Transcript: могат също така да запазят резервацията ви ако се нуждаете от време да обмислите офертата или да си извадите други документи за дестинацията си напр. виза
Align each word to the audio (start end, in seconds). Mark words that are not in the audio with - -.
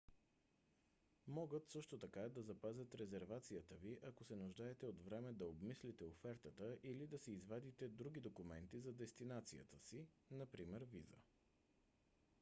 могат 1.27 1.69
също 1.69 1.97
така 1.99 2.21
да 2.21 2.41
запазят 2.43 2.95
резервацията 2.95 3.75
ви 3.75 3.99
ако 4.03 4.23
се 4.23 4.35
нуждаете 4.35 4.85
от 4.85 5.01
време 5.05 5.33
да 5.33 5.45
обмислите 5.47 6.03
офертата 6.05 6.77
или 6.83 7.07
да 7.07 7.19
си 7.19 7.31
извадите 7.31 7.87
други 7.87 8.19
документи 8.19 8.79
за 8.79 8.93
дестинацията 8.93 9.79
си 9.79 10.05
напр. 10.31 10.61
виза 10.85 11.17